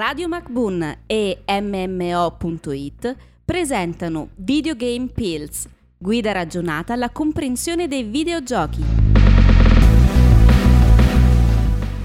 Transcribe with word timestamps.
Radio 0.00 0.28
MacBoon 0.28 1.00
e 1.04 1.42
MMO.it 1.46 3.16
presentano 3.44 4.30
Videogame 4.36 5.08
Pills, 5.08 5.68
guida 5.98 6.32
ragionata 6.32 6.94
alla 6.94 7.10
comprensione 7.10 7.86
dei 7.86 8.04
videogiochi. 8.04 8.82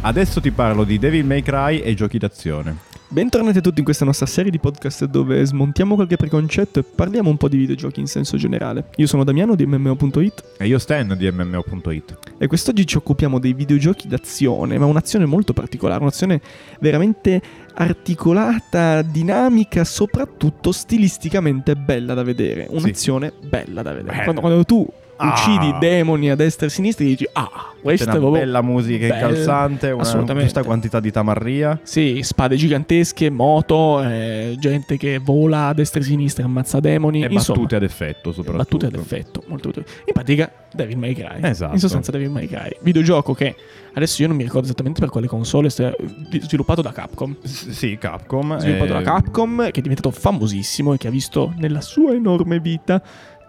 Adesso 0.02 0.42
ti 0.42 0.52
parlo 0.52 0.84
di 0.84 1.00
Devil 1.00 1.24
May 1.26 1.42
Cry 1.42 1.80
e 1.80 1.94
giochi 1.94 2.18
d'azione. 2.18 2.85
Bentornati 3.08 3.60
a 3.60 3.62
tutti 3.62 3.80
in 3.80 3.86
questa 3.86 4.04
nostra 4.04 4.26
serie 4.26 4.50
di 4.50 4.58
podcast 4.58 5.06
dove 5.06 5.46
smontiamo 5.46 5.94
qualche 5.94 6.18
preconcetto 6.18 6.80
e 6.80 6.84
parliamo 6.84 7.30
un 7.30 7.38
po' 7.38 7.48
di 7.48 7.56
videogiochi 7.56 8.00
in 8.00 8.08
senso 8.08 8.36
generale. 8.36 8.90
Io 8.96 9.06
sono 9.06 9.24
Damiano 9.24 9.54
di 9.56 9.64
MMO.it 9.66 10.44
E 10.58 10.66
io 10.66 10.80
Stan 10.80 11.16
di 11.16 11.30
MMO.it. 11.32 12.18
e 12.40 12.48
quest'oggi 12.48 12.86
ci 12.86 12.98
occupiamo 12.98 13.40
dei 13.40 13.54
videogiochi 13.54 14.08
d'azione, 14.08 14.80
ma 14.80 14.86
un'azione 14.86 15.26
molto 15.26 15.54
particolare, 15.54 16.02
un'azione 16.02 16.42
veramente 16.80 17.42
articolata, 17.76 19.04
dinamica, 19.04 19.84
soprattutto 19.84 20.72
stilisticamente 20.72 21.76
bella 21.76 22.16
da 22.16 22.24
vedere. 22.24 22.66
Un'azione 22.70 23.34
bella 23.40 23.84
da 23.84 23.94
vedere. 23.94 24.24
Quando, 24.24 24.42
quando 24.42 24.66
tu 24.66 24.92
Ah. 25.18 25.30
uccidi 25.30 25.78
demoni 25.80 26.30
a 26.30 26.36
destra 26.36 26.66
e 26.66 26.70
a 26.70 26.72
sinistra 26.72 27.06
dici 27.06 27.26
ah, 27.32 27.72
C'è 27.74 27.82
questa 27.82 28.06
è 28.06 28.10
una 28.10 28.18
proprio 28.18 28.42
bella 28.42 28.62
musica 28.62 29.08
bella, 29.08 29.16
incalzante, 29.16 29.92
una 29.92 30.34
giusta 30.42 30.64
quantità 30.64 31.00
di 31.00 31.12
tamarria. 31.12 31.80
Sì, 31.84 32.20
spade 32.24 32.56
gigantesche, 32.56 33.30
moto, 33.30 34.02
eh, 34.04 34.56
gente 34.58 34.98
che 34.98 35.20
vola 35.20 35.68
a 35.68 35.74
destra 35.74 36.00
e 36.00 36.04
a 36.04 36.06
sinistra, 36.06 36.46
ammazza 36.46 36.80
demoni. 36.80 37.24
E 37.24 37.28
insomma, 37.30 37.60
battute 37.60 37.76
ad 37.76 37.84
effetto, 37.84 38.32
soprattutto. 38.32 38.58
battute 38.58 38.86
ad 38.88 38.96
effetto. 38.96 39.44
Molto 39.48 39.70
utili. 39.70 39.86
In 40.06 40.14
pratica, 40.14 40.52
Devil 40.74 40.98
May 40.98 41.14
Cry. 41.14 41.40
Esatto. 41.42 41.74
In 41.74 41.80
sostanza, 41.80 42.12
Devil 42.12 42.30
May 42.30 42.48
Cry. 42.48 42.76
Videogioco 42.82 43.34
che 43.34 43.56
adesso 43.94 44.22
io 44.22 44.28
non 44.28 44.38
mi 44.38 44.44
ricordo 44.44 44.66
esattamente 44.66 45.00
per 45.00 45.10
quale 45.10 45.28
console, 45.28 45.70
sia 45.70 45.96
sviluppato 46.42 46.82
da 46.82 46.92
Capcom. 46.92 47.38
S- 47.42 47.70
sì, 47.70 47.98
Capcom. 47.98 48.58
Sviluppato 48.58 48.92
eh, 48.92 48.96
da 48.96 49.02
Capcom, 49.02 49.72
che 49.72 49.80
è 49.80 49.82
diventato 49.82 50.12
famosissimo 50.12 50.94
e 50.94 50.98
che 50.98 51.08
ha 51.08 51.12
visto 51.12 51.54
nella 51.58 51.82
sua 51.82 52.14
enorme 52.14 52.60
vita 52.60 53.02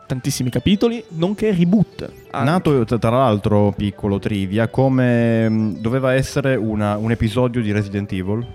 tantissimi 0.06 0.50
capitoli, 0.50 1.02
nonché 1.10 1.52
reboot. 1.52 2.10
anche. 2.30 2.50
Nato 2.50 2.84
tra 2.84 3.10
l'altro, 3.10 3.72
piccolo 3.76 4.18
trivia, 4.18 4.68
come 4.68 5.48
mh, 5.48 5.80
doveva 5.80 6.14
essere 6.14 6.54
una- 6.56 6.96
un 6.96 7.10
episodio 7.10 7.60
di 7.62 7.72
Resident 7.72 8.12
Evil. 8.12 8.46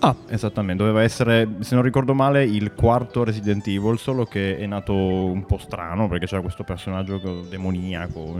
Ah. 0.00 0.14
Esattamente, 0.28 0.80
doveva 0.84 1.02
essere, 1.02 1.48
se 1.60 1.74
non 1.74 1.82
ricordo 1.82 2.14
male, 2.14 2.44
il 2.44 2.72
quarto 2.74 3.24
Resident 3.24 3.66
Evil, 3.66 3.98
solo 3.98 4.24
che 4.26 4.56
è 4.56 4.64
nato 4.64 4.94
un 4.94 5.44
po' 5.44 5.58
strano 5.58 6.06
perché 6.08 6.26
c'era 6.26 6.40
questo 6.40 6.62
personaggio 6.62 7.18
co- 7.18 7.44
demoniaco, 7.50 8.36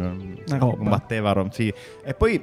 roba. 0.48 0.76
combatteva, 0.76 1.46
sì. 1.50 1.72
E 2.04 2.14
poi 2.14 2.40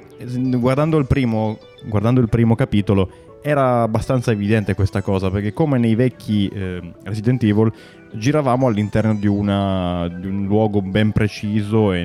guardando 0.58 0.98
il 0.98 1.06
primo, 1.06 1.58
guardando 1.86 2.20
il 2.20 2.28
primo 2.28 2.54
capitolo 2.54 3.35
era 3.46 3.82
abbastanza 3.82 4.32
evidente 4.32 4.74
questa 4.74 5.02
cosa 5.02 5.30
perché 5.30 5.52
come 5.52 5.78
nei 5.78 5.94
vecchi 5.94 6.48
eh, 6.48 6.80
Resident 7.04 7.44
Evil 7.44 7.72
giravamo 8.12 8.66
all'interno 8.66 9.14
di, 9.14 9.28
una- 9.28 10.08
di 10.08 10.26
un 10.26 10.46
luogo 10.46 10.82
ben 10.82 11.12
preciso 11.12 11.92
e, 11.92 12.00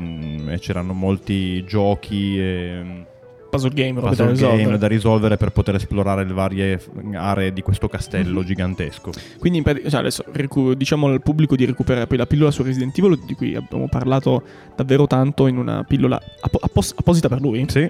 e 0.48 0.60
c'erano 0.60 0.94
molti 0.94 1.64
giochi 1.64 2.38
e 2.40 3.06
Puzzle 3.52 3.70
game, 3.74 4.00
da 4.02 4.08
puzzle 4.08 4.30
risolvere. 4.32 4.64
game 4.64 4.78
da 4.78 4.88
risolvere 4.88 5.38
per 5.38 5.52
poter 5.52 5.76
esplorare 5.76 6.26
le 6.26 6.34
varie 6.34 6.82
aree 7.14 7.52
di 7.54 7.62
questo 7.62 7.88
castello 7.90 8.40
Mhm. 8.40 8.46
gigantesco. 8.46 9.12
Quindi 9.40 9.62
cioè, 9.64 10.00
adesso 10.00 10.24
diciamo 10.76 11.08
al 11.08 11.22
pubblico 11.22 11.56
di 11.56 11.66
recuperare 11.66 12.08
poi 12.08 12.18
la 12.18 12.26
pillola 12.26 12.50
su 12.50 12.64
Resident 12.64 12.98
Evil 12.98 13.20
di 13.26 13.34
cui 13.36 13.54
abbiamo 13.56 13.88
parlato 13.90 14.42
davvero 14.76 15.06
tanto 15.06 15.48
in 15.48 15.58
una 15.58 15.84
pillola 15.84 16.20
appo- 16.40 16.60
appos- 16.62 16.94
apposita 16.96 17.28
per 17.28 17.42
lui. 17.42 17.66
Sì, 17.68 17.88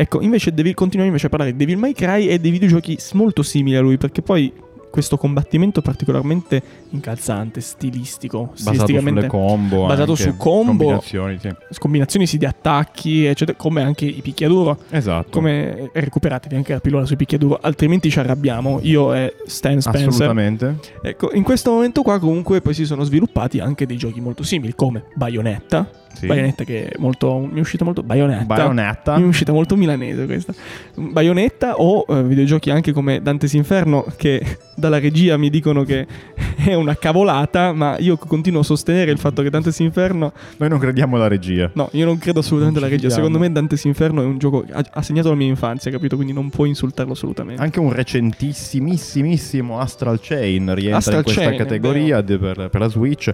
Ecco, 0.00 0.20
invece 0.20 0.54
devi 0.54 0.74
continuare 0.74 1.08
invece 1.08 1.26
a 1.26 1.28
parlare 1.30 1.50
di 1.50 1.58
Devil 1.58 1.76
May 1.76 1.92
Cry 1.92 2.28
e 2.28 2.38
dei 2.38 2.52
videogiochi 2.52 2.96
molto 3.14 3.42
simili 3.42 3.74
a 3.74 3.80
lui 3.80 3.96
perché 3.96 4.22
poi 4.22 4.52
questo 4.98 5.16
combattimento 5.16 5.80
particolarmente 5.80 6.60
incalzante, 6.90 7.60
stilistico, 7.60 8.50
basato 8.50 8.72
stilisticamente 8.72 9.20
sulle 9.20 9.30
combo. 9.30 9.86
basato 9.86 10.10
anche, 10.10 10.22
su 10.22 10.36
combo. 10.36 10.84
Combinazioni, 10.84 11.38
sì. 11.38 11.78
combinazioni 11.78 12.26
sì 12.26 12.36
di 12.36 12.44
attacchi, 12.44 13.24
eccetera, 13.24 13.56
come 13.56 13.82
anche 13.82 14.06
i 14.06 14.20
picchiaduro. 14.20 14.76
Esatto. 14.90 15.28
Come 15.30 15.88
recuperatevi 15.92 16.56
anche 16.56 16.72
la 16.72 16.80
pillola 16.80 17.04
sui 17.04 17.14
picchiaduro, 17.14 17.60
altrimenti 17.62 18.10
ci 18.10 18.18
arrabbiamo. 18.18 18.80
Io 18.82 19.14
e 19.14 19.36
Stan 19.46 19.80
Spencer. 19.80 20.08
Assolutamente. 20.08 20.78
Ecco, 21.00 21.30
in 21.32 21.44
questo 21.44 21.70
momento 21.70 22.02
qua 22.02 22.18
comunque 22.18 22.60
poi 22.60 22.74
si 22.74 22.84
sono 22.84 23.04
sviluppati 23.04 23.60
anche 23.60 23.86
dei 23.86 23.96
giochi 23.96 24.20
molto 24.20 24.42
simili 24.42 24.74
come 24.74 25.04
Bayonetta. 25.14 25.88
Sì. 26.18 26.26
Bayonetta 26.26 26.64
che 26.64 26.88
è 26.88 26.98
molto 26.98 27.38
mi 27.38 27.58
è 27.58 27.60
uscito 27.60 27.84
molto 27.84 28.02
Bayonetta. 28.02 28.44
Bayonetta. 28.44 29.16
Mi 29.18 29.22
è 29.22 29.26
uscita 29.26 29.52
molto 29.52 29.76
milanese 29.76 30.26
questa. 30.26 30.52
Bayonetta 30.96 31.76
o 31.76 32.04
eh, 32.08 32.24
videogiochi 32.24 32.70
anche 32.70 32.90
come 32.92 33.22
Dante's 33.22 33.52
Inferno 33.52 34.04
che 34.16 34.44
dalla 34.88 34.98
regia 34.98 35.36
mi 35.36 35.50
dicono 35.50 35.84
che 35.84 36.06
è 36.56 36.74
una 36.74 36.96
cavolata, 36.96 37.72
ma 37.72 37.96
io 37.98 38.16
continuo 38.16 38.60
a 38.60 38.64
sostenere 38.64 39.10
il 39.10 39.18
fatto 39.18 39.42
che 39.42 39.50
Dante's 39.50 39.78
Inferno 39.80 40.32
Noi 40.56 40.68
non 40.68 40.78
crediamo 40.78 41.16
alla 41.16 41.28
regia. 41.28 41.70
No, 41.74 41.88
io 41.92 42.04
non 42.04 42.18
credo 42.18 42.40
assolutamente 42.40 42.78
alla 42.78 42.88
regia. 42.88 43.10
Secondo 43.10 43.38
me 43.38 43.50
Dante's 43.50 43.84
Inferno 43.84 44.22
è 44.22 44.24
un 44.24 44.38
gioco 44.38 44.64
ha, 44.70 45.02
segnato 45.02 45.28
la 45.28 45.34
mia 45.34 45.46
infanzia, 45.46 45.90
capito? 45.90 46.16
Quindi 46.16 46.32
non 46.32 46.50
puoi 46.50 46.68
insultarlo 46.68 47.12
assolutamente. 47.12 47.62
Anche 47.62 47.78
un 47.78 47.92
recentissimissimo 47.92 49.78
Astral 49.78 50.18
Chain 50.20 50.74
rientra 50.74 50.96
Astral 50.96 51.18
in 51.18 51.22
questa 51.22 51.42
Chain, 51.42 51.56
categoria 51.56 52.22
per, 52.22 52.68
per 52.70 52.80
la 52.80 52.88
Switch 52.88 53.32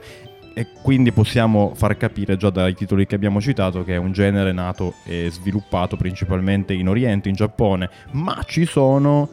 e 0.57 0.69
quindi 0.83 1.11
possiamo 1.11 1.73
far 1.75 1.97
capire 1.97 2.37
già 2.37 2.49
dai 2.49 2.75
titoli 2.75 3.07
che 3.07 3.17
abbiamo 3.17 3.41
citato 3.41 3.83
che 3.83 3.95
è 3.95 3.97
un 3.97 4.13
genere 4.13 4.53
nato 4.53 4.95
e 5.05 5.29
sviluppato 5.31 5.97
principalmente 5.97 6.73
in 6.73 6.89
Oriente, 6.89 7.29
in 7.29 7.35
Giappone, 7.35 7.91
ma 8.13 8.41
ci 8.47 8.65
sono 8.65 9.29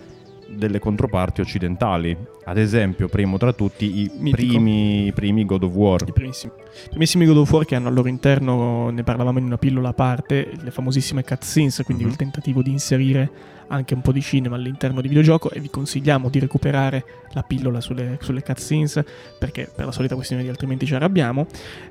delle 0.55 0.79
controparti 0.79 1.41
occidentali. 1.41 2.15
Ad 2.45 2.57
esempio, 2.57 3.07
primo 3.07 3.37
tra 3.37 3.53
tutti, 3.53 4.01
i 4.01 4.29
primi, 4.31 5.11
primi 5.13 5.45
God 5.45 5.63
of 5.63 5.73
War. 5.73 6.03
I 6.07 6.11
primissimi. 6.11 6.51
Primissimi 6.89 7.25
God 7.25 7.37
of 7.37 7.51
War 7.51 7.65
che 7.65 7.75
hanno 7.75 7.87
al 7.87 7.93
loro 7.93 8.07
interno, 8.07 8.89
ne 8.89 9.03
parlavamo 9.03 9.39
in 9.39 9.45
una 9.45 9.57
pillola 9.57 9.89
a 9.89 9.93
parte, 9.93 10.51
le 10.61 10.71
famosissime 10.71 11.23
cutscenes, 11.23 11.81
quindi 11.85 12.03
Mhm. 12.03 12.09
il 12.09 12.15
tentativo 12.15 12.61
di 12.61 12.71
inserire 12.71 13.29
anche 13.67 13.93
un 13.93 14.01
po' 14.01 14.11
di 14.11 14.21
cinema 14.21 14.55
all'interno 14.57 14.99
di 14.99 15.07
videogioco 15.07 15.49
e 15.49 15.61
vi 15.61 15.69
consigliamo 15.69 16.27
di 16.27 16.39
recuperare 16.39 17.05
la 17.31 17.41
pillola 17.43 17.79
sulle, 17.79 18.17
sulle 18.21 18.43
cutscenes 18.43 19.01
perché 19.39 19.71
per 19.73 19.85
la 19.85 19.93
solita 19.93 20.15
questione 20.15 20.43
di 20.43 20.49
altrimenti 20.49 20.85
ci 20.85 20.93
arrabbiamo 20.93 21.45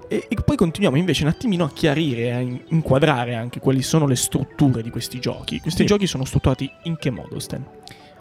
e, 0.06 0.26
e 0.28 0.36
poi 0.44 0.56
continuiamo 0.56 0.98
invece 0.98 1.22
un 1.22 1.30
attimino 1.30 1.64
a 1.64 1.70
chiarire, 1.70 2.34
a 2.34 2.40
in- 2.40 2.60
inquadrare 2.68 3.34
anche 3.34 3.60
quali 3.60 3.80
sono 3.80 4.06
le 4.06 4.16
strutture 4.16 4.82
di 4.82 4.90
questi 4.90 5.20
giochi. 5.20 5.58
Questi 5.60 5.80
Sì. 5.80 5.86
giochi 5.86 6.06
sono 6.06 6.26
strutturati 6.26 6.70
in 6.82 6.96
che 6.98 7.08
modo, 7.08 7.38
Stan? 7.38 7.64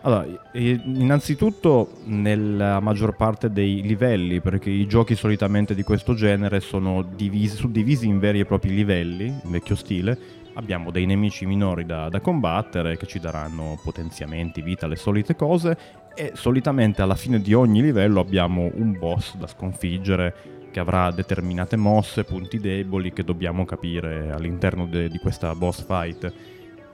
Allora, 0.01 0.25
innanzitutto 0.53 1.89
nella 2.05 2.79
maggior 2.79 3.17
parte 3.17 3.51
dei 3.51 3.81
livelli, 3.81 4.39
perché 4.39 4.69
i 4.69 4.87
giochi 4.87 5.13
solitamente 5.13 5.75
di 5.75 5.83
questo 5.83 6.13
genere 6.13 6.61
sono 6.61 7.01
divisi, 7.03 7.57
suddivisi 7.57 8.07
in 8.07 8.17
veri 8.17 8.39
e 8.39 8.45
propri 8.45 8.73
livelli, 8.73 9.25
in 9.25 9.51
vecchio 9.51 9.75
stile. 9.75 10.17
Abbiamo 10.53 10.89
dei 10.91 11.05
nemici 11.05 11.45
minori 11.45 11.85
da, 11.85 12.07
da 12.07 12.21
combattere 12.21 12.95
che 12.95 13.07
ci 13.07 13.19
daranno 13.19 13.77
potenziamenti, 13.83 14.61
vita, 14.61 14.87
le 14.87 14.95
solite 14.95 15.35
cose 15.35 15.77
e 16.15 16.31
solitamente 16.33 17.01
alla 17.01 17.15
fine 17.15 17.41
di 17.41 17.53
ogni 17.53 17.81
livello 17.81 18.19
abbiamo 18.21 18.71
un 18.75 18.97
boss 18.97 19.35
da 19.35 19.47
sconfiggere 19.47 20.33
che 20.71 20.79
avrà 20.79 21.11
determinate 21.11 21.75
mosse, 21.75 22.23
punti 22.23 22.59
deboli 22.59 23.11
che 23.11 23.23
dobbiamo 23.23 23.65
capire 23.65 24.31
all'interno 24.31 24.85
de- 24.85 25.09
di 25.09 25.17
questa 25.17 25.53
boss 25.55 25.83
fight. 25.85 26.33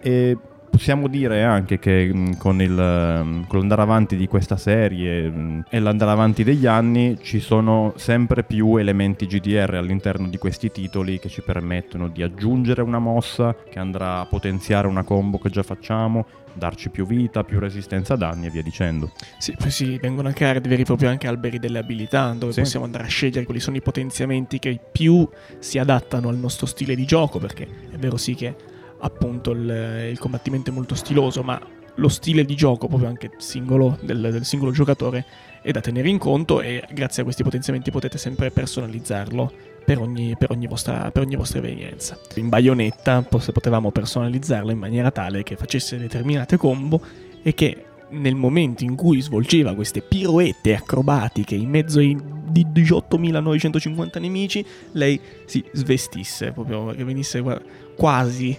E 0.01 0.37
possiamo 0.75 1.07
dire 1.07 1.41
anche 1.41 1.79
che 1.79 2.11
mh, 2.13 2.35
con, 2.35 2.61
il, 2.61 2.69
mh, 2.69 3.47
con 3.47 3.59
l'andare 3.59 3.81
avanti 3.81 4.17
di 4.17 4.27
questa 4.27 4.57
serie 4.57 5.29
mh, 5.29 5.65
e 5.69 5.79
l'andare 5.79 6.11
avanti 6.11 6.43
degli 6.43 6.65
anni 6.65 7.17
ci 7.21 7.39
sono 7.39 7.93
sempre 7.95 8.43
più 8.43 8.75
elementi 8.75 9.25
GDR 9.25 9.75
all'interno 9.75 10.27
di 10.27 10.37
questi 10.37 10.71
titoli 10.71 11.17
che 11.17 11.29
ci 11.29 11.41
permettono 11.41 12.09
di 12.09 12.23
aggiungere 12.23 12.81
una 12.81 12.99
mossa 12.99 13.55
che 13.69 13.79
andrà 13.79 14.19
a 14.19 14.25
potenziare 14.25 14.87
una 14.87 15.03
combo 15.03 15.37
che 15.37 15.49
già 15.49 15.63
facciamo, 15.63 16.25
darci 16.51 16.89
più 16.89 17.05
vita, 17.05 17.45
più 17.45 17.59
resistenza 17.59 18.15
a 18.15 18.17
danni 18.17 18.47
e 18.47 18.49
via 18.49 18.61
dicendo. 18.61 19.11
Sì, 19.37 19.55
poi 19.57 19.71
si 19.71 19.97
vengono 19.97 20.27
a 20.27 20.33
creare 20.33 20.59
veri 20.59 20.81
e 20.81 20.85
propri 20.85 21.07
anche 21.07 21.27
alberi 21.27 21.57
delle 21.57 21.79
abilità, 21.79 22.35
dove 22.37 22.51
Sì. 22.51 22.59
possiamo 22.59 22.83
andare 22.83 23.05
a 23.05 23.07
scegliere 23.07 23.45
quali 23.45 23.61
sono 23.61 23.77
i 23.77 23.81
potenziamenti 23.81 24.59
che 24.59 24.77
più 24.91 25.25
si 25.59 25.79
adattano 25.79 26.27
al 26.27 26.35
nostro 26.37 26.65
stile 26.65 26.95
di 26.95 27.05
gioco, 27.05 27.39
perché 27.39 27.65
è 27.91 27.95
vero 27.97 28.17
sì 28.17 28.35
che 28.35 28.73
appunto 29.05 29.51
il, 29.51 30.09
il 30.09 30.19
combattimento 30.19 30.71
è 30.71 30.73
molto 30.73 30.95
stiloso, 30.95 31.43
ma 31.43 31.61
lo 31.95 32.09
stile 32.09 32.43
di 32.43 32.55
gioco, 32.55 32.87
proprio 32.87 33.07
anche 33.07 33.31
singolo 33.37 33.97
del, 34.01 34.19
del 34.19 34.43
singolo 34.45 34.71
giocatore, 34.71 35.25
è 35.61 35.71
da 35.71 35.79
tenere 35.79 36.09
in 36.09 36.17
conto 36.17 36.61
e 36.61 36.83
grazie 36.91 37.21
a 37.21 37.23
questi 37.23 37.43
potenziamenti 37.43 37.91
potete 37.91 38.17
sempre 38.17 38.51
personalizzarlo 38.51 39.51
per 39.85 39.99
ogni, 39.99 40.35
per 40.37 40.51
ogni 40.51 40.67
vostra, 40.67 41.11
per 41.11 41.23
ogni 41.23 41.35
vostra 41.35 41.59
evenienza. 41.59 42.19
In 42.35 42.49
Bayonetta 42.49 43.21
pos- 43.21 43.51
potevamo 43.53 43.91
personalizzarlo 43.91 44.71
in 44.71 44.79
maniera 44.79 45.11
tale 45.11 45.43
che 45.43 45.55
facesse 45.55 45.97
determinate 45.97 46.57
combo 46.57 46.99
e 47.41 47.53
che 47.53 47.85
nel 48.09 48.35
momento 48.35 48.83
in 48.83 48.95
cui 48.95 49.21
svolgeva 49.21 49.73
queste 49.75 50.01
piroette 50.01 50.75
acrobatiche 50.75 51.55
in 51.55 51.69
mezzo 51.69 51.99
ai 51.99 52.33
di 52.45 52.65
18.950 52.67 54.19
nemici, 54.19 54.65
lei 54.93 55.19
si 55.45 55.63
svestisse, 55.73 56.51
proprio 56.51 56.93
che 56.95 57.03
venisse 57.03 57.41
qua- 57.41 57.59
quasi 57.97 58.57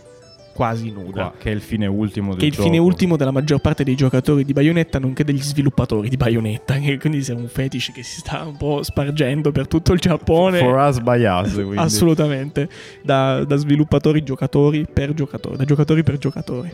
quasi 0.56 0.91
nuda. 0.91 1.29
Qua, 1.29 1.35
che 1.38 1.50
è 1.50 1.55
il 1.55 1.61
fine 1.61 1.87
ultimo 1.87 2.31
del 2.31 2.38
che 2.38 2.44
è 2.47 2.49
il 2.49 2.55
gioco. 2.55 2.67
fine 2.67 2.79
ultimo 2.79 3.17
della 3.19 3.31
maggior 3.31 3.61
parte 3.61 3.85
dei 3.85 3.94
giocatori 3.94 4.43
di 4.43 4.55
Bayonetta, 4.55 4.99
nonché 4.99 5.23
degli 5.23 5.43
sviluppatori 5.43 6.08
di 6.08 6.17
Bayonetta. 6.17 6.75
Che 6.87 6.99
quindi 6.99 7.23
sia 7.23 7.35
un 7.35 7.49
fetish 7.49 7.91
che 7.93 8.05
si 8.05 8.20
sta 8.20 8.44
un 8.44 8.56
po' 8.56 8.82
spargendo 8.82 9.50
per 9.50 9.67
tutto 9.67 9.93
il 9.93 9.99
Giappone. 9.99 10.58
For 10.58 10.79
us 10.79 11.00
by 11.00 11.25
us, 11.25 11.53
quindi. 11.55 11.76
Assolutamente, 11.76 12.69
da, 13.03 13.44
da 13.44 13.56
sviluppatori 13.56 14.23
giocatori 14.23 14.87
per 14.91 15.12
giocatori, 15.12 15.56
da 15.56 15.64
giocatori 15.64 16.03
per 16.03 16.19
giocatori. 16.19 16.73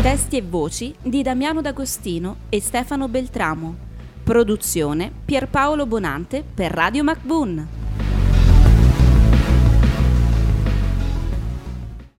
Testi 0.00 0.38
e 0.38 0.42
voci 0.42 0.94
di 1.00 1.22
Damiano 1.22 1.60
D'Agostino 1.60 2.36
e 2.48 2.60
Stefano 2.60 3.08
Beltramo. 3.08 3.76
Produzione 4.24 5.12
Pierpaolo 5.24 5.86
Bonante 5.86 6.42
per 6.54 6.72
Radio 6.72 7.04
MacBoon. 7.04 7.81